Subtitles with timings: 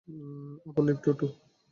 [0.67, 1.27] আবার লিফটে ওঠো।